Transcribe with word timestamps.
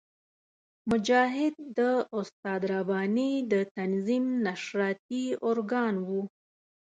مجاهد 0.89 1.55
د 1.77 1.79
استاد 2.19 2.61
رباني 2.73 3.31
د 3.51 3.53
تنظیم 3.77 4.25
نشراتي 4.45 5.25
ارګان 5.49 5.95
وو. 6.07 6.21